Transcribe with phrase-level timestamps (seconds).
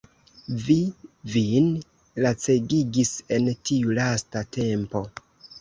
[0.67, 0.77] Vi
[1.33, 1.67] vin
[2.27, 5.05] lacegigis en tiu lasta tempo.